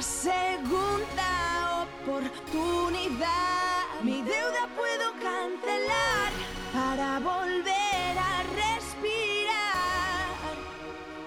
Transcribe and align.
una 0.00 0.08
segunda 0.08 1.86
oportunidad. 2.02 3.84
Mi 4.02 4.22
deuda 4.22 4.66
puedo 4.74 5.12
cancelar 5.20 6.32
para 6.72 7.18
volver 7.18 8.16
a 8.18 8.42
respirar 8.54 9.44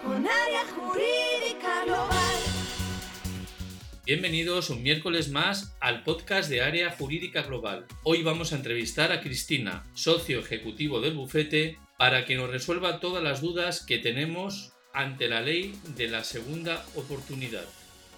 con 0.04 0.26
área 0.26 0.66
jurídica 0.76 1.86
global. 1.86 2.36
Bienvenidos 4.08 4.72
un 4.72 4.82
miércoles 4.82 5.30
más 5.30 5.76
al 5.80 6.02
podcast 6.02 6.50
de 6.50 6.64
Área 6.64 6.90
Jurídica 6.90 7.44
Global. 7.44 7.86
Hoy 8.02 8.24
vamos 8.24 8.54
a 8.54 8.56
entrevistar 8.56 9.12
a 9.12 9.22
Cristina, 9.22 9.84
socio 9.94 10.40
ejecutivo 10.40 11.00
del 11.00 11.14
bufete, 11.14 11.78
para 12.00 12.26
que 12.26 12.36
nos 12.36 12.50
resuelva 12.50 13.00
todas 13.00 13.24
las 13.24 13.40
dudas 13.40 13.86
que 13.86 14.00
tenemos 14.00 14.74
ante 14.96 15.28
la 15.30 15.42
ley 15.42 15.76
de 15.96 16.08
la 16.08 16.24
segunda 16.24 16.84
oportunidad. 16.96 17.66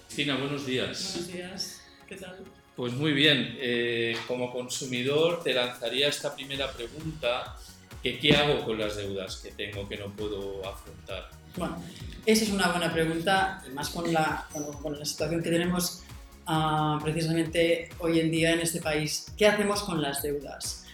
Cristina, 0.06 0.36
buenos 0.36 0.64
días. 0.64 1.12
Buenos 1.12 1.32
días, 1.32 1.80
¿qué 2.06 2.16
tal? 2.16 2.36
Pues 2.74 2.92
muy 2.92 3.12
bien, 3.12 3.56
eh, 3.58 4.16
como 4.28 4.52
consumidor 4.52 5.42
te 5.42 5.52
lanzaría 5.52 6.08
esta 6.08 6.34
primera 6.34 6.70
pregunta, 6.72 7.56
que 8.02 8.18
qué 8.18 8.36
hago 8.36 8.64
con 8.64 8.78
las 8.78 8.96
deudas 8.96 9.36
que 9.36 9.50
tengo 9.50 9.88
que 9.88 9.96
no 9.98 10.14
puedo 10.14 10.64
afrontar. 10.66 11.30
Bueno, 11.56 11.82
esa 12.24 12.44
es 12.44 12.50
una 12.50 12.68
buena 12.68 12.92
pregunta, 12.92 13.62
más 13.74 13.90
con 13.90 14.12
la, 14.12 14.46
con, 14.52 14.72
con 14.74 14.98
la 14.98 15.04
situación 15.04 15.42
que 15.42 15.50
tenemos 15.50 16.02
ah, 16.46 16.98
precisamente 17.02 17.90
hoy 17.98 18.20
en 18.20 18.30
día 18.30 18.52
en 18.52 18.60
este 18.60 18.80
país. 18.80 19.26
¿Qué 19.36 19.46
hacemos 19.46 19.82
con 19.82 20.00
las 20.00 20.22
deudas? 20.22 20.84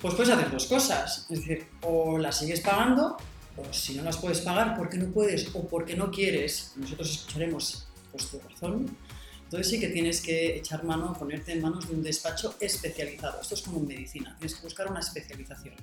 Pues 0.00 0.14
puedes 0.14 0.32
hacer 0.32 0.50
dos 0.50 0.66
cosas, 0.66 1.26
es 1.30 1.38
decir, 1.38 1.66
o 1.82 2.18
las 2.18 2.38
sigues 2.38 2.60
pagando, 2.60 3.16
o 3.56 3.72
si 3.72 3.94
no 3.94 4.02
las 4.02 4.18
puedes 4.18 4.40
pagar 4.40 4.76
porque 4.76 4.98
no 4.98 5.10
puedes 5.10 5.48
o 5.54 5.66
porque 5.66 5.96
no 5.96 6.10
quieres, 6.10 6.72
nosotros 6.76 7.10
escucharemos 7.10 7.86
pues, 8.12 8.28
tu 8.28 8.38
razón. 8.38 8.96
Entonces 9.44 9.68
sí 9.68 9.80
que 9.80 9.88
tienes 9.88 10.22
que 10.22 10.56
echar 10.56 10.82
mano, 10.84 11.14
ponerte 11.18 11.52
en 11.52 11.60
manos 11.60 11.86
de 11.86 11.94
un 11.94 12.02
despacho 12.02 12.54
especializado. 12.58 13.40
Esto 13.40 13.54
es 13.54 13.62
como 13.62 13.80
en 13.80 13.86
medicina, 13.86 14.34
tienes 14.38 14.56
que 14.56 14.62
buscar 14.62 14.90
una 14.90 15.00
especialización. 15.00 15.74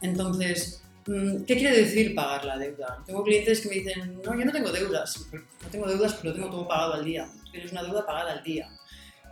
Entonces, 0.00 0.82
mm, 1.06 1.44
¿qué 1.44 1.56
quiere 1.56 1.76
decir 1.76 2.14
pagar 2.14 2.44
la 2.44 2.58
deuda? 2.58 3.02
Tengo 3.06 3.22
clientes 3.22 3.60
que 3.60 3.68
me 3.68 3.74
dicen, 3.76 4.20
no, 4.24 4.36
yo 4.36 4.44
no 4.44 4.50
tengo 4.50 4.72
deudas, 4.72 5.26
no 5.32 5.68
tengo 5.70 5.86
deudas, 5.86 6.14
pero 6.14 6.34
tengo 6.34 6.50
todo 6.50 6.66
pagado 6.66 6.94
al 6.94 7.04
día. 7.04 7.28
Tienes 7.52 7.70
una 7.70 7.84
deuda 7.84 8.04
pagada 8.04 8.32
al 8.32 8.42
día. 8.42 8.68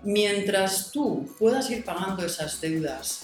Mientras 0.02 0.92
tú 0.92 1.28
puedas 1.36 1.68
ir 1.70 1.84
pagando 1.84 2.24
esas 2.24 2.60
deudas 2.60 3.22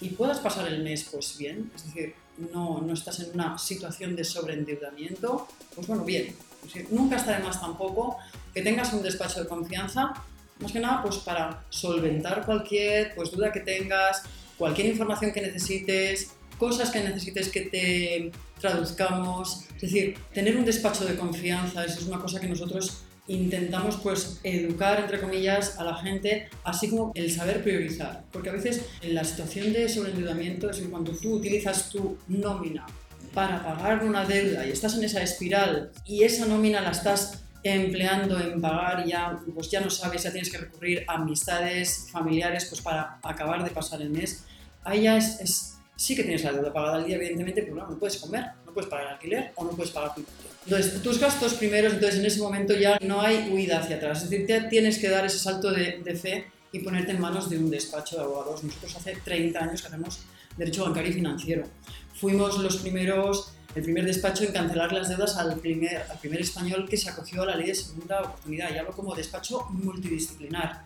y 0.00 0.10
puedas 0.10 0.40
pasar 0.40 0.68
el 0.68 0.82
mes 0.82 1.08
pues 1.10 1.38
bien, 1.38 1.70
es 1.74 1.86
decir, 1.86 2.14
no, 2.52 2.80
no 2.80 2.92
estás 2.92 3.20
en 3.20 3.30
una 3.32 3.56
situación 3.58 4.16
de 4.16 4.24
sobreendeudamiento, 4.24 5.48
pues 5.74 5.86
bueno, 5.86 6.04
bien. 6.04 6.34
Es 6.62 6.74
decir, 6.74 6.88
nunca 6.90 7.16
está 7.16 7.38
de 7.38 7.44
más 7.44 7.60
tampoco 7.60 8.18
que 8.54 8.62
tengas 8.62 8.92
un 8.92 9.02
despacho 9.02 9.40
de 9.40 9.48
confianza, 9.48 10.12
más 10.60 10.72
que 10.72 10.80
nada 10.80 11.02
pues 11.02 11.16
para 11.16 11.64
solventar 11.70 12.44
cualquier 12.44 13.14
pues, 13.14 13.30
duda 13.30 13.52
que 13.52 13.60
tengas, 13.60 14.22
cualquier 14.58 14.88
información 14.88 15.32
que 15.32 15.40
necesites, 15.40 16.32
cosas 16.58 16.90
que 16.90 17.00
necesites 17.00 17.48
que 17.48 17.62
te 17.62 18.32
traduzcamos. 18.60 19.64
Es 19.76 19.80
decir, 19.80 20.18
tener 20.34 20.56
un 20.56 20.64
despacho 20.64 21.06
de 21.06 21.16
confianza, 21.16 21.84
eso 21.84 22.00
es 22.00 22.06
una 22.06 22.18
cosa 22.18 22.38
que 22.38 22.48
nosotros 22.48 23.04
intentamos 23.30 23.96
pues 24.02 24.40
educar 24.42 24.98
entre 25.00 25.20
comillas 25.20 25.78
a 25.78 25.84
la 25.84 25.94
gente 25.94 26.48
así 26.64 26.90
como 26.90 27.12
el 27.14 27.30
saber 27.30 27.62
priorizar 27.62 28.24
porque 28.32 28.50
a 28.50 28.52
veces 28.52 28.82
en 29.02 29.14
la 29.14 29.22
situación 29.22 29.72
de 29.72 29.88
sobreendeudamiento 29.88 30.68
es 30.68 30.78
que 30.78 30.90
cuando 30.90 31.12
tú 31.12 31.34
utilizas 31.34 31.90
tu 31.90 32.18
nómina 32.26 32.86
para 33.34 33.62
pagar 33.62 34.04
una 34.04 34.24
deuda 34.24 34.66
y 34.66 34.70
estás 34.70 34.94
en 34.96 35.04
esa 35.04 35.22
espiral 35.22 35.90
y 36.04 36.24
esa 36.24 36.46
nómina 36.46 36.80
la 36.80 36.90
estás 36.90 37.44
empleando 37.62 38.40
en 38.40 38.60
pagar 38.60 39.04
ya 39.06 39.38
pues 39.54 39.70
ya 39.70 39.80
no 39.80 39.90
sabes 39.90 40.22
ya 40.22 40.32
tienes 40.32 40.50
que 40.50 40.58
recurrir 40.58 41.04
a 41.06 41.14
amistades 41.14 42.08
familiares 42.10 42.64
pues 42.66 42.80
para 42.80 43.18
acabar 43.22 43.62
de 43.62 43.70
pasar 43.70 44.00
el 44.00 44.10
mes 44.10 44.44
ahí 44.82 45.02
ya 45.02 45.16
es, 45.16 45.40
es 45.40 45.74
sí 45.94 46.16
que 46.16 46.22
tienes 46.22 46.42
la 46.42 46.52
deuda 46.52 46.72
pagada 46.72 46.96
al 46.96 47.04
día 47.04 47.16
evidentemente 47.16 47.62
pero 47.62 47.76
no, 47.76 47.86
no 47.86 47.98
puedes 47.98 48.16
comer 48.16 48.46
no 48.64 48.72
puedes 48.72 48.88
pagar 48.88 49.06
el 49.06 49.12
alquiler 49.12 49.52
o 49.56 49.64
no 49.64 49.70
puedes 49.72 49.92
pagar 49.92 50.14
tu 50.14 50.24
entonces, 50.66 51.02
tus 51.02 51.18
gastos 51.18 51.54
primeros, 51.54 51.94
entonces 51.94 52.20
en 52.20 52.26
ese 52.26 52.38
momento 52.38 52.74
ya 52.74 52.98
no 53.00 53.22
hay 53.22 53.48
huida 53.50 53.78
hacia 53.78 53.96
atrás. 53.96 54.22
Es 54.22 54.30
decir, 54.30 54.46
te 54.46 54.60
tienes 54.62 54.98
que 54.98 55.08
dar 55.08 55.24
ese 55.24 55.38
salto 55.38 55.70
de, 55.72 56.00
de, 56.04 56.14
fe 56.14 56.44
y 56.70 56.80
ponerte 56.80 57.12
en 57.12 57.20
manos 57.20 57.48
de 57.48 57.58
un 57.58 57.70
despacho 57.70 58.16
de 58.16 58.22
abogados. 58.22 58.62
Nosotros 58.62 58.94
hace 58.96 59.16
30 59.16 59.58
años 59.58 59.80
que 59.80 59.88
hacemos 59.88 60.20
derecho 60.60 60.84
bancario 60.84 61.10
y 61.10 61.14
financiero. 61.14 61.64
Fuimos 62.14 62.58
los 62.58 62.76
primeros, 62.76 63.54
el 63.74 63.82
primer 63.82 64.04
despacho 64.04 64.44
en 64.44 64.52
cancelar 64.52 64.92
las 64.92 65.08
deudas 65.08 65.36
al 65.38 65.56
primer, 65.56 65.96
al 65.96 66.18
primer 66.18 66.40
español 66.40 66.86
que 66.88 66.98
se 66.98 67.08
acogió 67.08 67.42
a 67.42 67.46
la 67.46 67.56
ley 67.56 67.68
de 67.68 67.74
segunda 67.74 68.20
oportunidad. 68.20 68.72
Y 68.72 68.78
hablo 68.78 68.92
como 68.92 69.14
despacho 69.14 69.66
multidisciplinar. 69.70 70.84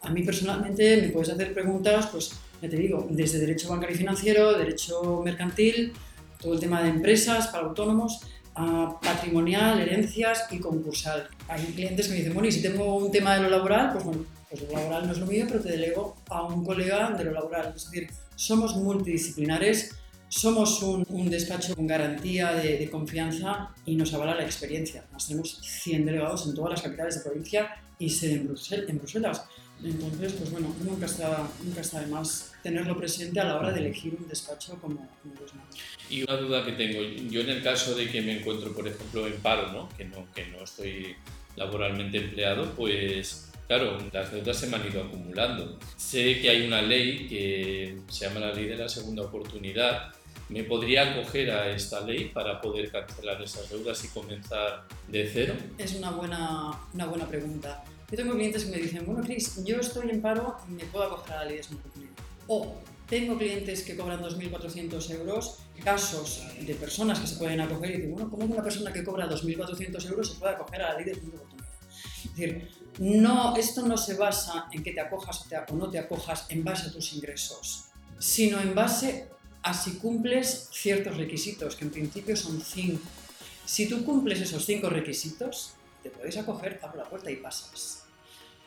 A 0.00 0.10
mí 0.10 0.22
personalmente 0.24 1.00
me 1.00 1.08
puedes 1.08 1.30
hacer 1.30 1.54
preguntas, 1.54 2.08
pues 2.08 2.32
ya 2.60 2.68
te 2.68 2.76
digo, 2.76 3.06
desde 3.10 3.38
derecho 3.38 3.68
bancario 3.68 3.94
y 3.94 3.98
financiero, 3.98 4.58
derecho 4.58 5.22
mercantil, 5.24 5.92
todo 6.40 6.54
el 6.54 6.60
tema 6.60 6.82
de 6.82 6.88
empresas 6.88 7.46
para 7.46 7.66
autónomos 7.68 8.20
a 8.54 8.98
patrimonial, 9.00 9.80
herencias 9.80 10.46
y 10.50 10.58
concursal. 10.58 11.28
Hay 11.48 11.62
clientes 11.66 12.06
que 12.06 12.12
me 12.12 12.18
dicen, 12.18 12.34
bueno, 12.34 12.48
y 12.48 12.52
si 12.52 12.62
tengo 12.62 12.96
un 12.96 13.10
tema 13.10 13.34
de 13.34 13.42
lo 13.42 13.50
laboral, 13.50 13.92
pues 13.92 14.04
bueno, 14.04 14.24
pues 14.48 14.62
lo 14.62 14.72
laboral 14.72 15.06
no 15.06 15.12
es 15.12 15.18
lo 15.18 15.26
mío, 15.26 15.46
pero 15.48 15.60
te 15.60 15.70
delego 15.70 16.16
a 16.28 16.42
un 16.42 16.64
colega 16.64 17.10
de 17.10 17.24
lo 17.24 17.32
laboral. 17.32 17.72
Es 17.74 17.90
decir, 17.90 18.10
somos 18.34 18.76
multidisciplinares, 18.76 19.94
somos 20.28 20.82
un, 20.82 21.06
un 21.08 21.30
despacho 21.30 21.74
con 21.74 21.86
garantía 21.86 22.52
de, 22.52 22.78
de, 22.78 22.90
confianza 22.90 23.70
y 23.84 23.96
nos 23.96 24.12
avala 24.14 24.34
la 24.34 24.44
experiencia. 24.44 25.04
Nos 25.12 25.26
tenemos 25.26 25.58
100 25.60 26.06
delegados 26.06 26.46
en 26.46 26.54
todas 26.54 26.70
las 26.70 26.82
capitales 26.82 27.16
de 27.16 27.20
provincia 27.22 27.70
y 27.98 28.10
sede 28.10 28.34
en. 28.34 28.54
En 28.88 28.98
Bruselas. 28.98 29.44
Entonces, 29.84 30.32
pues 30.34 30.50
bueno, 30.52 30.74
nunca 30.82 31.06
está, 31.06 31.48
nunca 31.62 31.80
está 31.80 32.00
de 32.00 32.06
más 32.06 32.52
tenerlo 32.62 32.96
presente 32.96 33.40
a 33.40 33.44
la 33.44 33.58
hora 33.58 33.72
de 33.72 33.80
elegir 33.80 34.16
un 34.18 34.28
despacho 34.28 34.78
como, 34.80 34.96
como. 34.96 35.34
Y 36.08 36.22
una 36.22 36.36
duda 36.36 36.64
que 36.64 36.72
tengo, 36.72 37.02
yo 37.02 37.40
en 37.40 37.50
el 37.50 37.62
caso 37.62 37.94
de 37.94 38.08
que 38.08 38.22
me 38.22 38.38
encuentro, 38.38 38.72
por 38.72 38.86
ejemplo, 38.86 39.26
en 39.26 39.34
paro, 39.40 39.72
¿no? 39.72 39.88
Que, 39.96 40.04
no, 40.04 40.26
que 40.32 40.46
no 40.46 40.62
estoy 40.62 41.16
laboralmente 41.56 42.18
empleado, 42.18 42.72
pues 42.74 43.50
claro, 43.66 43.98
las 44.12 44.30
deudas 44.30 44.56
se 44.56 44.66
me 44.66 44.76
han 44.76 44.86
ido 44.86 45.02
acumulando. 45.02 45.78
Sé 45.96 46.40
que 46.40 46.50
hay 46.50 46.66
una 46.66 46.82
ley 46.82 47.26
que 47.28 47.98
se 48.08 48.26
llama 48.26 48.40
la 48.40 48.52
ley 48.52 48.66
de 48.66 48.76
la 48.76 48.88
segunda 48.88 49.22
oportunidad. 49.22 50.12
¿Me 50.48 50.64
podría 50.64 51.12
acoger 51.12 51.50
a 51.50 51.70
esta 51.70 52.00
ley 52.02 52.26
para 52.26 52.60
poder 52.60 52.90
cancelar 52.90 53.40
esas 53.40 53.70
deudas 53.70 54.04
y 54.04 54.08
comenzar 54.08 54.84
de 55.08 55.30
cero? 55.32 55.54
Es 55.78 55.94
una 55.94 56.10
buena, 56.10 56.78
una 56.92 57.06
buena 57.06 57.26
pregunta. 57.26 57.82
Yo 58.12 58.18
tengo 58.18 58.34
clientes 58.34 58.66
que 58.66 58.70
me 58.72 58.76
dicen, 58.76 59.06
bueno, 59.06 59.22
Cris, 59.22 59.64
yo 59.64 59.76
estoy 59.80 60.10
en 60.10 60.20
paro, 60.20 60.58
me 60.68 60.84
puedo 60.84 61.06
acoger 61.06 61.32
a 61.32 61.36
la 61.38 61.44
ley 61.46 61.56
de. 61.56 61.64
O 62.46 62.74
tengo 63.08 63.38
clientes 63.38 63.82
que 63.84 63.96
cobran 63.96 64.22
2.400 64.22 65.10
euros, 65.12 65.60
casos 65.82 66.42
de 66.60 66.74
personas 66.74 67.20
que 67.20 67.26
se 67.26 67.36
pueden 67.36 67.62
acoger 67.62 67.92
y 67.92 67.94
dicen, 67.94 68.12
bueno, 68.12 68.28
¿cómo 68.28 68.44
una 68.44 68.62
persona 68.62 68.92
que 68.92 69.02
cobra 69.02 69.26
2.400 69.30 70.10
euros 70.10 70.30
se 70.30 70.38
puede 70.38 70.52
acoger 70.52 70.82
a 70.82 70.92
la 70.92 70.98
ley 70.98 71.06
de? 71.06 71.12
Es 71.12 72.36
decir, 72.36 72.68
no, 72.98 73.56
esto 73.56 73.86
no 73.86 73.96
se 73.96 74.12
basa 74.12 74.66
en 74.72 74.82
que 74.82 74.92
te 74.92 75.00
acojas 75.00 75.46
o 75.70 75.74
no 75.74 75.88
te 75.88 75.98
acojas 75.98 76.44
en 76.50 76.62
base 76.62 76.88
a 76.88 76.92
tus 76.92 77.14
ingresos, 77.14 77.86
sino 78.18 78.60
en 78.60 78.74
base 78.74 79.30
a 79.62 79.72
si 79.72 79.92
cumples 79.92 80.68
ciertos 80.70 81.16
requisitos, 81.16 81.76
que 81.76 81.86
en 81.86 81.90
principio 81.90 82.36
son 82.36 82.60
cinco. 82.60 83.08
Si 83.64 83.88
tú 83.88 84.04
cumples 84.04 84.38
esos 84.42 84.66
cinco 84.66 84.90
requisitos, 84.90 85.76
te 86.02 86.10
puedes 86.10 86.36
acoger, 86.36 86.80
abro 86.82 86.98
la 86.98 87.08
puerta 87.08 87.30
y 87.30 87.36
pasas. 87.36 88.04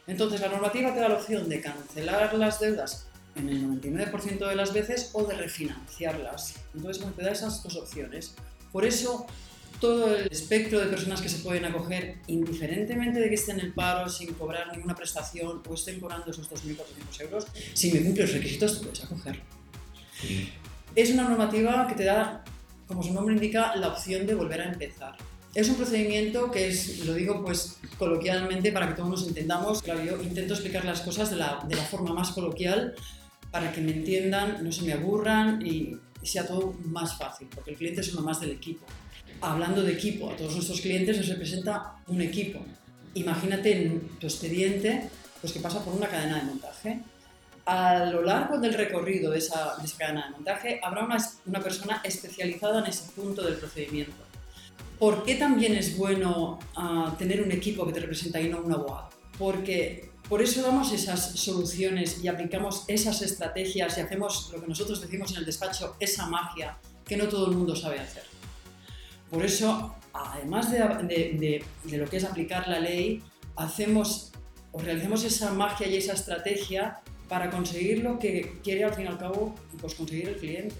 Entonces, 0.08 0.42
la 0.42 0.50
normativa 0.50 0.94
te 0.94 1.00
da 1.00 1.10
la 1.10 1.16
opción 1.16 1.50
de 1.50 1.62
cancelar 1.62 2.34
las 2.36 2.60
deudas 2.60 3.08
en 3.36 3.50
el 3.50 3.64
99% 3.64 4.48
de 4.48 4.56
las 4.56 4.74
veces 4.74 5.10
o 5.14 5.24
de 5.24 5.36
refinanciarlas. 5.36 6.56
Entonces, 6.74 7.02
bueno, 7.02 7.16
te 7.16 7.24
da 7.24 7.32
esas 7.32 7.62
dos 7.64 7.76
opciones. 7.76 8.36
Por 8.72 8.86
eso, 8.86 9.26
todo 9.80 10.16
el 10.16 10.28
espectro 10.32 10.80
de 10.80 10.88
personas 10.88 11.22
que 11.22 11.30
se 11.30 11.40
pueden 11.40 11.66
acoger, 11.66 12.18
indiferentemente 12.28 13.20
de 13.20 13.30
que 13.30 13.36
estén 13.36 13.60
en 13.60 13.68
el 13.68 13.74
paro, 13.74 14.08
sin 14.10 14.34
cobrar 14.34 14.72
ninguna 14.72 14.96
prestación 14.96 15.62
o 15.68 15.74
estén 15.74 16.00
cobrando 16.00 16.32
esos 16.32 16.50
2.400 16.50 17.22
euros, 17.22 17.48
si 17.74 17.92
me 17.92 18.02
cumples 18.02 18.30
los 18.30 18.38
requisitos, 18.38 18.80
te 18.80 18.86
puedes 18.86 19.04
acoger. 19.04 19.42
Sí. 20.22 20.54
Es 20.96 21.10
una 21.12 21.28
normativa 21.28 21.88
que 21.88 21.96
te 21.96 22.06
da, 22.06 22.44
como 22.88 23.04
su 23.04 23.14
nombre 23.14 23.36
indica, 23.36 23.76
la 23.76 23.90
opción 23.90 24.26
de 24.26 24.34
volver 24.34 24.62
a 24.62 24.72
empezar. 24.72 25.18
Es 25.56 25.70
un 25.70 25.76
procedimiento 25.76 26.52
que 26.52 26.68
es, 26.68 27.06
lo 27.06 27.14
digo 27.14 27.42
pues 27.42 27.78
coloquialmente 27.98 28.74
para 28.74 28.90
que 28.90 28.96
todos 28.96 29.10
nos 29.10 29.28
entendamos. 29.28 29.82
Claro, 29.82 30.04
yo 30.04 30.22
intento 30.22 30.54
explicar 30.54 30.84
las 30.84 31.00
cosas 31.00 31.30
de 31.30 31.38
la, 31.38 31.64
de 31.66 31.76
la 31.76 31.84
forma 31.84 32.14
más 32.14 32.32
coloquial 32.32 32.94
para 33.52 33.72
que 33.72 33.80
me 33.80 33.94
entiendan, 33.94 34.62
no 34.62 34.70
se 34.74 34.82
me 34.82 34.92
aburran 34.92 35.66
y 35.66 35.98
sea 36.24 36.46
todo 36.46 36.74
más 36.84 37.18
fácil, 37.18 37.48
porque 37.56 37.72
el 37.72 37.78
cliente 37.78 38.02
es 38.02 38.12
uno 38.14 38.22
más 38.22 38.42
del 38.42 38.52
equipo. 38.52 38.86
Hablando 39.40 39.82
de 39.82 39.94
equipo, 39.94 40.30
a 40.30 40.36
todos 40.36 40.56
nuestros 40.56 40.82
clientes 40.82 41.18
les 41.18 41.30
representa 41.30 41.94
un 42.08 42.20
equipo. 42.20 42.60
Imagínate 43.14 43.82
en 43.82 44.10
tu 44.20 44.28
expediente 44.28 45.10
pues 45.40 45.54
que 45.54 45.62
pasa 45.62 45.82
por 45.86 45.96
una 45.96 46.10
cadena 46.10 46.36
de 46.36 46.44
montaje. 46.44 47.00
A 47.66 48.04
lo 48.12 48.24
largo 48.24 48.60
del 48.60 48.74
recorrido 48.74 49.32
de 49.32 49.38
esa, 49.38 49.78
de 49.78 49.86
esa 49.86 49.98
cadena 50.00 50.26
de 50.26 50.32
montaje 50.32 50.82
habrá 50.84 51.06
una, 51.06 51.18
una 51.46 51.62
persona 51.62 52.02
especializada 52.04 52.80
en 52.80 52.88
ese 52.88 53.10
punto 53.14 53.42
del 53.42 53.56
procedimiento 53.56 54.26
¿Por 55.00 55.24
qué 55.24 55.36
también 55.36 55.76
es 55.76 55.98
bueno 55.98 56.60
uh, 56.78 57.16
tener 57.18 57.42
un 57.42 57.52
equipo 57.52 57.86
que 57.86 57.94
te 57.94 58.00
representa 58.00 58.40
y 58.40 58.50
no 58.50 58.62
un 58.62 58.72
abogado? 58.72 59.10
porque 59.38 60.10
por 60.30 60.42
eso 60.42 60.62
damos 60.62 60.92
esas 60.92 61.32
soluciones 61.40 62.24
y 62.24 62.28
aplicamos 62.28 62.84
esas 62.88 63.22
estrategias 63.22 63.98
y 63.98 64.02
hacemos 64.02 64.50
lo 64.54 64.62
que 64.62 64.68
nosotros 64.68 65.02
decimos 65.02 65.32
en 65.32 65.38
el 65.38 65.46
despacho, 65.46 65.96
esa 66.00 66.26
magia 66.28 66.78
que 67.06 67.18
no 67.18 67.28
todo 67.28 67.50
el 67.50 67.56
mundo 67.56 67.76
sabe 67.76 68.00
hacer. 68.00 68.24
Por 69.30 69.46
eso, 69.46 69.96
además 70.14 70.72
de, 70.72 70.80
de, 70.80 71.64
de, 71.84 71.98
lo 71.98 72.08
que 72.08 72.18
es 72.18 72.24
aplicar 72.24 72.68
la 72.68 72.80
ley, 72.80 73.22
hacemos 73.56 74.32
o 74.72 74.80
realizamos 74.80 75.24
esa 75.24 75.52
magia 75.52 75.88
y 75.88 75.98
esa 75.98 76.14
estrategia 76.14 77.02
para 77.30 77.50
conseguir 77.50 78.04
lo 78.04 78.18
que 78.18 78.60
quiere 78.64 78.84
al 78.84 78.94
fin 78.94 79.06
y 79.06 79.08
al 79.08 79.18
cabo 79.18 79.54
pues 79.80 79.94
conseguir 79.94 80.30
el 80.30 80.38
cliente. 80.38 80.76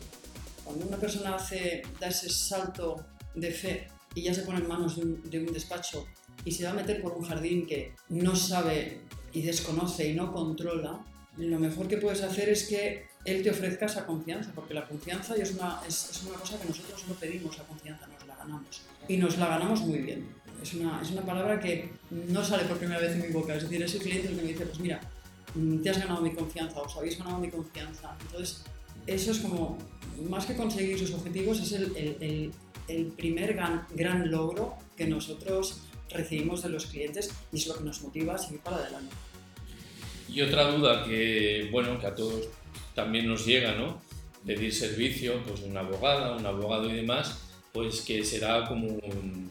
Cuando 0.64 0.88
una 0.88 0.98
persona 0.98 1.36
hace, 1.36 1.84
da 2.00 2.08
ese 2.08 2.30
salto 2.30 3.06
de 3.36 3.52
fe 3.52 3.88
y 4.16 4.24
ya 4.24 4.34
se 4.34 4.42
pone 4.42 4.60
en 4.60 4.68
manos 4.68 4.96
de 4.96 5.04
un, 5.04 5.30
de 5.30 5.40
un 5.40 5.54
despacho 5.54 6.08
y 6.44 6.52
se 6.52 6.64
va 6.64 6.72
a 6.72 6.74
meter 6.74 7.02
por 7.02 7.14
un 7.14 7.26
jardín 7.26 7.68
que 7.68 7.94
no 8.10 8.36
sabe 8.36 9.02
y 9.34 9.42
desconoce 9.42 10.10
y 10.10 10.14
no 10.14 10.32
controla, 10.32 11.06
lo 11.38 11.60
mejor 11.60 11.88
que 11.88 11.98
puedes 11.98 12.22
hacer 12.24 12.50
es 12.50 12.68
que 12.68 13.08
él 13.26 13.44
te 13.44 13.50
ofrezca 13.50 13.88
esa 13.88 14.06
confianza, 14.06 14.52
porque 14.54 14.74
la 14.74 14.88
confianza 14.88 15.36
es 15.36 15.52
una, 15.52 15.82
es, 15.88 16.10
es 16.12 16.24
una 16.24 16.38
cosa 16.38 16.60
que 16.60 16.68
nosotros 16.68 17.04
no 17.08 17.16
pedimos, 17.16 17.58
la 17.58 17.64
confianza 17.66 18.08
nos 18.08 18.26
la 18.26 18.36
ganamos. 18.36 18.82
Y 19.08 19.18
nos 19.18 19.38
la 19.38 19.48
ganamos 19.48 19.82
muy 19.82 20.00
bien. 20.00 20.28
Es 20.62 20.74
una, 20.76 21.02
es 21.02 21.12
una 21.12 21.24
palabra 21.24 21.60
que 21.60 21.92
no 22.12 22.44
sale 22.44 22.64
por 22.66 22.78
primera 22.78 23.02
vez 23.02 23.12
en 23.14 23.24
mi 23.24 23.34
boca, 23.34 23.56
es 23.56 23.64
decir, 23.64 23.84
es 23.84 23.94
el 23.96 24.02
cliente 24.02 24.28
el 24.30 24.36
que 24.36 24.42
me 24.42 24.48
dice, 24.48 24.66
pues 24.66 24.80
mira, 24.80 25.02
mm, 25.56 25.82
te 25.82 25.90
has 25.90 26.00
ganado 26.00 26.22
mi 26.22 26.32
confianza, 26.34 26.82
os 26.82 26.96
habéis 26.96 27.18
ganado 27.18 27.40
mi 27.40 27.50
confianza. 27.50 28.16
Entonces, 28.22 28.64
eso 29.06 29.32
es 29.32 29.40
como, 29.40 29.78
más 30.30 30.46
que 30.46 30.56
conseguir 30.56 30.98
sus 30.98 31.14
objetivos, 31.14 31.60
es 31.60 31.72
el, 31.74 31.96
el, 31.98 32.18
el 32.22 32.52
primer 33.18 33.54
gran, 33.54 33.86
gran 33.94 34.32
logro 34.32 34.76
que 34.96 35.06
nosotros 35.06 35.82
recibimos 36.10 36.64
de 36.64 36.70
los 36.70 36.86
clientes 36.86 37.32
y 37.52 37.58
es 37.58 37.68
lo 37.68 37.76
que 37.78 37.84
nos 37.84 38.02
motiva 38.02 38.36
a 38.36 38.38
seguir 38.38 38.60
para 38.60 38.78
adelante. 38.78 39.16
Y 40.30 40.42
otra 40.42 40.72
duda 40.72 41.06
que, 41.06 41.70
bueno, 41.72 42.00
que 42.00 42.08
a 42.08 42.16
todos 42.16 42.48
también 42.94 43.28
nos 43.28 43.46
llega, 43.46 43.76
¿no? 43.76 44.02
Pedir 44.46 44.74
servicio, 44.74 45.42
pues 45.46 45.62
de 45.62 45.70
una 45.70 45.82
abogada, 45.82 46.36
un 46.36 46.46
abogado 46.46 46.90
y 46.90 46.94
demás, 46.94 47.40
pues 47.74 48.02
que 48.02 48.24
será 48.24 48.66
como 48.68 49.00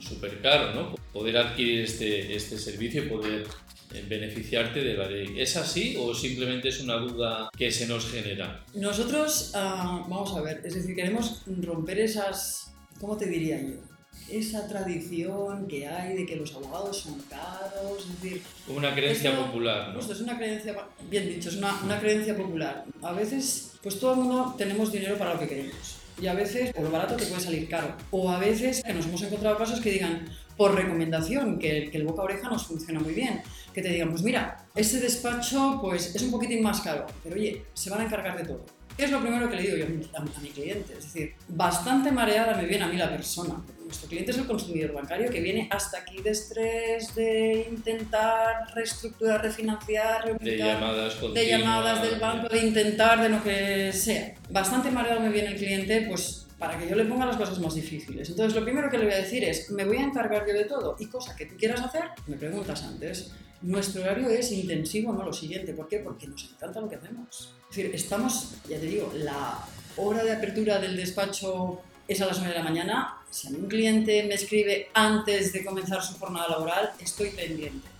súper 0.00 0.40
caro, 0.40 0.74
¿no? 0.74 0.94
Poder 1.12 1.36
adquirir 1.36 1.80
este, 1.80 2.34
este 2.34 2.58
servicio 2.58 3.04
y 3.04 3.08
poder 3.08 3.46
eh, 3.92 4.04
beneficiarte 4.08 4.82
de 4.82 4.94
la 4.94 5.08
ley. 5.08 5.34
¿Es 5.38 5.56
así 5.56 5.94
o 5.98 6.14
simplemente 6.14 6.68
es 6.68 6.80
una 6.80 6.96
duda 6.96 7.48
que 7.56 7.70
se 7.70 7.86
nos 7.86 8.10
genera? 8.10 8.64
Nosotros, 8.74 9.52
uh, 9.54 10.08
vamos 10.08 10.34
a 10.36 10.40
ver, 10.40 10.62
es 10.64 10.74
decir, 10.74 10.96
queremos 10.96 11.42
romper 11.46 11.98
esas, 12.00 12.73
¿cómo 13.00 13.16
te 13.16 13.26
diría 13.26 13.60
yo? 13.60 13.94
esa 14.30 14.66
tradición 14.66 15.66
que 15.68 15.86
hay 15.86 16.16
de 16.16 16.26
que 16.26 16.36
los 16.36 16.54
abogados 16.54 16.98
son 16.98 17.20
caros, 17.28 18.06
es 18.08 18.22
decir... 18.22 18.42
Una 18.68 18.94
creencia 18.94 19.36
popular, 19.36 19.92
¿no? 19.92 20.00
es 20.00 20.20
una 20.20 20.36
creencia, 20.36 20.74
bien 21.10 21.28
dicho, 21.28 21.48
es 21.50 21.56
una, 21.56 21.82
una, 21.82 22.00
creencia 22.00 22.36
popular. 22.36 22.84
A 23.02 23.12
veces, 23.12 23.72
pues 23.82 23.98
todo 23.98 24.14
el 24.14 24.20
mundo 24.20 24.54
tenemos 24.56 24.90
dinero 24.90 25.18
para 25.18 25.34
lo 25.34 25.40
que 25.40 25.48
queremos. 25.48 25.98
Y 26.20 26.26
a 26.26 26.34
veces, 26.34 26.72
por 26.72 26.84
lo 26.84 26.90
barato 26.90 27.16
te 27.16 27.26
puede 27.26 27.40
salir 27.42 27.68
caro. 27.68 27.96
O 28.12 28.30
a 28.30 28.38
veces 28.38 28.82
que 28.82 28.94
nos 28.94 29.06
hemos 29.06 29.22
encontrado 29.22 29.58
casos 29.58 29.80
que 29.80 29.90
digan, 29.90 30.26
por 30.56 30.74
recomendación, 30.74 31.58
que, 31.58 31.90
que 31.90 31.98
el 31.98 32.04
boca 32.04 32.22
a 32.22 32.24
oreja 32.26 32.48
nos 32.48 32.66
funciona 32.66 33.00
muy 33.00 33.12
bien. 33.12 33.42
Que 33.72 33.82
te 33.82 33.88
digan, 33.88 34.10
pues 34.10 34.22
mira, 34.22 34.64
ese 34.74 35.00
despacho 35.00 35.78
pues 35.82 36.14
es 36.14 36.22
un 36.22 36.30
poquitín 36.30 36.62
más 36.62 36.80
caro, 36.80 37.06
pero 37.22 37.34
oye, 37.34 37.64
se 37.74 37.90
van 37.90 38.00
a 38.00 38.04
encargar 38.04 38.38
de 38.38 38.44
todo. 38.44 38.64
¿Qué 38.96 39.04
es 39.04 39.10
lo 39.10 39.20
primero 39.20 39.50
que 39.50 39.56
le 39.56 39.62
digo 39.62 39.76
yo 39.76 39.86
a 39.86 39.88
mi, 39.88 40.04
a 40.14 40.40
mi 40.40 40.48
cliente? 40.50 40.92
Es 40.92 41.04
decir, 41.04 41.34
bastante 41.48 42.12
mareada 42.12 42.56
me 42.56 42.66
viene 42.66 42.84
a 42.84 42.88
mí 42.88 42.96
la 42.96 43.10
persona 43.10 43.62
nuestro 43.84 44.08
cliente 44.08 44.32
es 44.32 44.38
el 44.38 44.46
consumidor 44.46 44.92
bancario 44.92 45.30
que 45.30 45.40
viene 45.40 45.68
hasta 45.70 45.98
aquí 45.98 46.20
de 46.22 46.30
estrés, 46.30 47.14
de 47.14 47.68
intentar 47.70 48.74
reestructurar, 48.74 49.42
refinanciar, 49.42 50.38
de 50.38 50.56
llamadas, 50.56 51.20
de 51.34 51.46
llamadas 51.46 52.02
del 52.02 52.18
banco, 52.18 52.48
de 52.48 52.58
intentar, 52.58 53.22
de 53.22 53.28
lo 53.28 53.42
que 53.42 53.92
sea. 53.92 54.34
Bastante 54.50 54.90
mareado 54.90 55.20
me 55.20 55.28
viene 55.28 55.48
el 55.48 55.56
cliente, 55.56 56.06
pues 56.08 56.46
para 56.64 56.78
que 56.78 56.88
yo 56.88 56.96
le 56.96 57.04
ponga 57.04 57.26
las 57.26 57.36
cosas 57.36 57.58
más 57.58 57.74
difíciles. 57.74 58.30
Entonces, 58.30 58.54
lo 58.58 58.64
primero 58.64 58.88
que 58.88 58.96
le 58.96 59.04
voy 59.04 59.12
a 59.12 59.18
decir 59.18 59.44
es, 59.44 59.70
me 59.70 59.84
voy 59.84 59.98
a 59.98 60.04
encargar 60.04 60.46
yo 60.46 60.54
de 60.54 60.64
todo 60.64 60.96
y 60.98 61.06
cosa 61.06 61.36
que 61.36 61.44
tú 61.44 61.56
quieras 61.58 61.82
hacer, 61.82 62.04
me 62.26 62.36
preguntas 62.36 62.82
antes. 62.82 63.32
Nuestro 63.60 64.02
horario 64.02 64.30
es 64.30 64.50
intensivo, 64.50 65.12
no 65.12 65.24
lo 65.24 65.32
siguiente. 65.32 65.74
¿Por 65.74 65.88
qué? 65.88 65.98
Porque 65.98 66.26
nos 66.26 66.50
encanta 66.50 66.80
lo 66.80 66.88
que 66.88 66.96
hacemos. 66.96 67.54
Es 67.70 67.76
decir, 67.76 67.94
estamos, 67.94 68.54
ya 68.66 68.78
te 68.78 68.86
digo, 68.86 69.12
la 69.14 69.58
hora 69.96 70.24
de 70.24 70.32
apertura 70.32 70.78
del 70.78 70.96
despacho 70.96 71.82
es 72.08 72.20
a 72.22 72.26
las 72.26 72.38
9 72.38 72.54
de 72.54 72.58
la 72.58 72.64
mañana. 72.64 73.18
Si 73.28 73.48
a 73.48 73.50
un 73.50 73.66
cliente 73.66 74.22
me 74.24 74.34
escribe 74.34 74.88
antes 74.94 75.52
de 75.52 75.64
comenzar 75.64 76.02
su 76.02 76.18
jornada 76.18 76.48
laboral, 76.48 76.92
estoy 76.98 77.28
pendiente. 77.30 77.93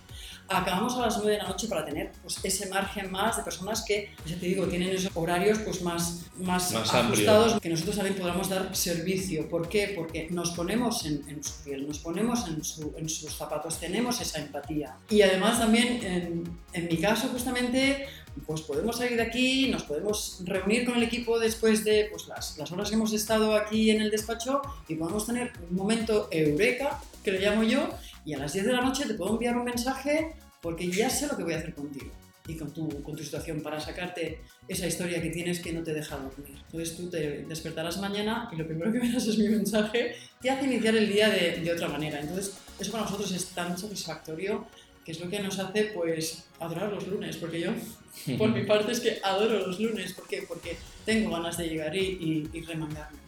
Acabamos 0.47 0.95
a 0.95 1.01
las 1.01 1.17
9 1.17 1.31
de 1.31 1.37
la 1.39 1.45
noche 1.49 1.67
para 1.67 1.83
tener 1.85 2.11
pues, 2.21 2.39
ese 2.43 2.67
margen 2.69 3.11
más 3.11 3.37
de 3.37 3.43
personas 3.43 3.83
que, 3.83 4.11
pues, 4.17 4.29
ya 4.31 4.39
te 4.39 4.45
digo, 4.45 4.65
tienen 4.67 4.89
esos 4.89 5.11
horarios 5.15 5.57
pues, 5.59 5.81
más, 5.81 6.25
más, 6.37 6.71
Más 6.71 6.93
ajustados, 6.93 7.43
amplio. 7.53 7.61
que 7.61 7.69
nosotros 7.69 7.95
también 7.95 8.15
podamos 8.17 8.49
dar 8.49 8.75
servicio. 8.75 9.49
¿Por 9.49 9.67
qué? 9.69 9.93
Porque 9.95 10.27
nos 10.29 10.51
ponemos 10.51 11.05
en, 11.05 11.23
en 11.27 11.43
su 11.43 11.53
piel, 11.63 11.87
nos 11.87 11.99
ponemos 11.99 12.47
en, 12.47 12.63
su- 12.63 12.93
en 12.97 13.09
sus 13.09 13.33
zapatos, 13.33 13.79
tenemos 13.79 14.21
esa 14.21 14.39
empatía. 14.39 14.95
Y 15.09 15.21
además 15.21 15.59
también, 15.59 15.87
en, 16.05 16.43
en 16.73 16.87
mi 16.87 16.97
caso 16.97 17.27
justamente, 17.29 18.07
pues 18.45 18.61
podemos 18.61 18.97
salir 18.97 19.15
de 19.15 19.23
aquí, 19.23 19.69
nos 19.69 19.83
podemos 19.83 20.41
reunir 20.43 20.85
con 20.85 20.95
el 20.95 21.03
equipo 21.03 21.39
después 21.39 21.83
de 21.83 22.07
pues, 22.11 22.27
las, 22.27 22.57
las 22.57 22.71
horas 22.71 22.89
que 22.89 22.95
hemos 22.95 23.13
estado 23.13 23.55
aquí 23.55 23.89
en 23.91 24.01
el 24.01 24.11
despacho 24.11 24.61
y 24.87 24.95
podemos 24.95 25.25
tener 25.25 25.53
un 25.71 25.75
momento 25.77 26.27
eureka, 26.31 27.01
que 27.23 27.31
le 27.31 27.39
llamo 27.39 27.63
yo, 27.63 27.89
y 28.25 28.33
a 28.33 28.39
las 28.39 28.53
10 28.53 28.65
de 28.65 28.73
la 28.73 28.81
noche 28.81 29.05
te 29.05 29.13
puedo 29.13 29.33
enviar 29.33 29.55
un 29.57 29.65
mensaje 29.65 30.35
porque 30.61 30.89
ya 30.89 31.09
sé 31.09 31.27
lo 31.27 31.37
que 31.37 31.43
voy 31.43 31.53
a 31.53 31.57
hacer 31.57 31.73
contigo 31.73 32.11
y 32.47 32.57
con 32.57 32.73
tu, 32.73 33.01
con 33.01 33.15
tu 33.15 33.23
situación 33.23 33.61
para 33.61 33.79
sacarte 33.79 34.41
esa 34.67 34.87
historia 34.87 35.21
que 35.21 35.29
tienes 35.29 35.59
que 35.59 35.73
no 35.73 35.83
te 35.83 35.93
deja 35.93 36.17
dormir. 36.17 36.57
Entonces 36.65 36.95
tú 36.95 37.09
te 37.09 37.43
despertarás 37.43 37.97
mañana 37.97 38.49
y 38.51 38.55
lo 38.55 38.67
primero 38.67 38.91
que 38.91 38.99
verás 38.99 39.25
es 39.27 39.37
mi 39.37 39.47
mensaje, 39.47 40.15
te 40.41 40.49
hace 40.49 40.65
iniciar 40.65 40.95
el 40.95 41.11
día 41.11 41.29
de, 41.29 41.61
de 41.61 41.71
otra 41.71 41.87
manera. 41.87 42.19
Entonces 42.19 42.57
eso 42.79 42.91
para 42.91 43.03
nosotros 43.03 43.31
es 43.31 43.45
tan 43.47 43.77
satisfactorio 43.77 44.67
que 45.03 45.11
es 45.11 45.19
lo 45.19 45.29
que 45.29 45.39
nos 45.39 45.59
hace 45.59 45.85
pues 45.93 46.45
adorar 46.59 46.91
los 46.91 47.07
lunes, 47.07 47.37
porque 47.37 47.61
yo 47.61 47.71
por 48.37 48.49
mi 48.51 48.63
parte 48.63 48.91
es 48.91 48.99
que 48.99 49.19
adoro 49.23 49.67
los 49.67 49.79
lunes. 49.79 50.13
¿Por 50.13 50.27
qué? 50.27 50.43
Porque 50.47 50.77
tengo 51.05 51.31
ganas 51.31 51.57
de 51.57 51.69
llegar 51.69 51.95
y, 51.95 51.99
y, 51.99 52.49
y 52.57 52.61
remangarme. 52.61 53.19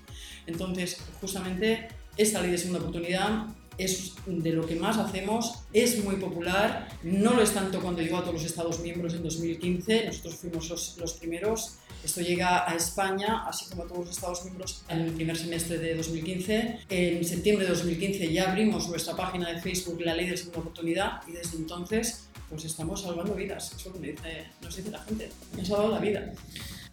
Entonces, 0.47 0.97
justamente, 1.21 1.87
esta 2.15 2.41
ley 2.41 2.51
de 2.51 2.57
segunda 2.57 2.79
oportunidad 2.79 3.47
es 3.77 4.13
de 4.25 4.51
lo 4.51 4.65
que 4.65 4.75
más 4.75 4.97
hacemos, 4.97 5.59
es 5.73 6.03
muy 6.03 6.15
popular, 6.15 6.87
no 7.03 7.33
lo 7.33 7.41
es 7.41 7.53
tanto 7.53 7.79
cuando 7.79 8.01
llegó 8.01 8.17
a 8.17 8.21
todos 8.21 8.35
los 8.35 8.45
Estados 8.45 8.79
miembros 8.79 9.13
en 9.13 9.23
2015, 9.23 10.05
nosotros 10.05 10.35
fuimos 10.35 10.69
los, 10.69 10.97
los 10.97 11.13
primeros, 11.13 11.77
esto 12.03 12.21
llega 12.21 12.69
a 12.69 12.75
España, 12.75 13.43
así 13.47 13.69
como 13.69 13.83
a 13.83 13.87
todos 13.87 14.05
los 14.05 14.15
Estados 14.15 14.43
miembros, 14.45 14.83
en 14.87 15.01
el 15.01 15.11
primer 15.11 15.35
semestre 15.37 15.77
de 15.77 15.95
2015. 15.95 16.79
En 16.89 17.25
septiembre 17.25 17.65
de 17.65 17.71
2015 17.71 18.31
ya 18.31 18.51
abrimos 18.51 18.87
nuestra 18.87 19.15
página 19.15 19.51
de 19.51 19.61
Facebook, 19.61 20.01
La 20.01 20.15
Ley 20.15 20.29
de 20.29 20.37
Segunda 20.37 20.59
Oportunidad, 20.59 21.21
y 21.27 21.31
desde 21.31 21.57
entonces 21.57 22.29
pues 22.49 22.63
estamos 22.63 23.01
salvando 23.01 23.33
vidas, 23.33 23.73
es 23.75 23.85
lo 23.85 23.93
que 23.93 23.99
me 23.99 24.07
dice, 24.11 24.47
nos 24.61 24.75
dice 24.75 24.89
la 24.89 24.99
gente, 24.99 25.29
me 25.53 25.61
ha 25.63 25.65
salvado 25.65 25.91
la 25.91 25.99
vida. 25.99 26.31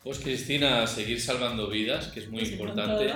Pues 0.03 0.19
Cristina, 0.19 0.87
seguir 0.87 1.21
salvando 1.21 1.71
vidas, 1.71 2.09
que 2.09 2.21
es 2.21 2.29
muy 2.29 2.41
Pues 2.41 2.53
importante, 2.53 3.13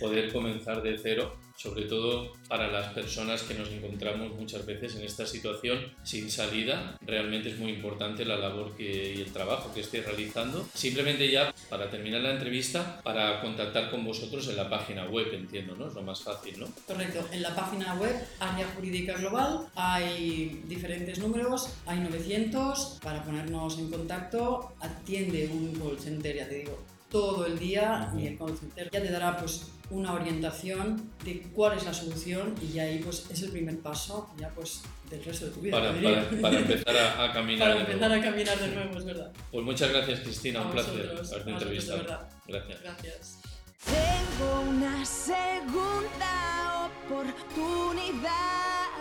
poder 0.00 0.32
comenzar 0.32 0.82
de 0.82 0.98
cero, 1.00 1.36
sobre 1.62 1.84
todo 1.84 2.32
para 2.48 2.70
las 2.70 2.92
personas 2.92 3.42
que 3.42 3.54
nos 3.54 3.68
encontramos 3.68 4.34
muchas 4.34 4.66
veces 4.66 4.96
en 4.96 5.02
esta 5.02 5.26
situación 5.26 5.78
sin 6.02 6.30
salida. 6.30 6.98
Realmente 7.06 7.50
es 7.50 7.58
muy 7.58 7.70
importante 7.70 8.24
la 8.24 8.36
labor 8.36 8.74
que, 8.76 9.14
y 9.14 9.20
el 9.20 9.32
trabajo 9.32 9.72
que 9.72 9.80
estéis 9.80 10.04
realizando. 10.04 10.66
Simplemente 10.74 11.30
ya 11.30 11.54
para 11.70 11.88
terminar 11.88 12.20
la 12.20 12.32
entrevista, 12.32 13.00
para 13.02 13.40
contactar 13.40 13.90
con 13.90 14.04
vosotros 14.04 14.48
en 14.48 14.56
la 14.56 14.68
página 14.68 15.06
web, 15.06 15.28
entiendo, 15.32 15.76
¿no? 15.76 15.86
Es 15.86 15.94
lo 15.94 16.02
más 16.02 16.22
fácil, 16.22 16.58
¿no? 16.58 16.66
Correcto, 16.86 17.26
en 17.30 17.42
la 17.42 17.54
página 17.54 17.94
web 17.94 18.16
Área 18.40 18.66
Jurídica 18.74 19.14
Global 19.14 19.68
hay 19.74 20.62
diferentes 20.66 21.18
números, 21.18 21.68
hay 21.86 22.00
900 22.00 22.98
para 23.02 23.22
ponernos 23.22 23.78
en 23.78 23.90
contacto, 23.90 24.72
atiende 24.80 25.48
un 25.52 25.74
call 25.74 25.98
center, 25.98 26.36
ya 26.36 26.48
te 26.48 26.56
digo, 26.56 26.78
todo 27.12 27.44
el 27.44 27.58
día 27.58 28.10
y 28.18 28.26
el 28.26 28.38
consultor 28.38 28.90
ya 28.90 29.02
te 29.02 29.10
dará 29.10 29.36
pues 29.36 29.70
una 29.90 30.14
orientación 30.14 31.10
de 31.22 31.42
cuál 31.52 31.76
es 31.76 31.84
la 31.84 31.92
solución 31.92 32.54
y 32.62 32.72
ya 32.72 32.84
ahí 32.84 33.00
pues 33.04 33.26
es 33.30 33.42
el 33.42 33.50
primer 33.50 33.78
paso 33.80 34.30
ya 34.38 34.48
pues 34.48 34.80
del 35.10 35.22
resto 35.22 35.44
de 35.44 35.50
tu 35.52 35.60
vida. 35.60 35.78
Para, 35.78 35.92
para, 35.92 36.40
para 36.40 36.58
empezar 36.64 36.96
a, 36.96 37.24
a 37.24 37.32
caminar. 37.34 37.68
para 37.68 37.80
empezar 37.80 38.00
de 38.00 38.08
nuevo. 38.08 38.22
a 38.22 38.30
caminar 38.30 38.58
de 38.58 38.68
nuevo, 38.68 38.98
es 38.98 39.04
verdad. 39.04 39.32
Pues 39.50 39.64
muchas 39.64 39.90
gracias 39.90 40.20
Cristina, 40.20 40.60
a 40.60 40.66
un 40.66 40.72
placer 40.72 41.22
haberte 41.30 41.50
entrevistado. 41.50 42.02
Gracias. 42.48 42.80
Gracias. 42.82 43.38
Tengo 43.84 44.70
una 44.70 45.04
segunda 45.04 46.90
oportunidad. 47.06 48.32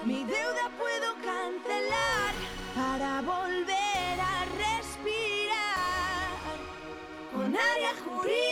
Mi 0.06 0.26
deuda 0.26 0.70
puedo 0.78 1.14
cancelar 1.24 2.34
para 2.76 3.22
vos. 3.22 3.41
Muri! 8.24 8.51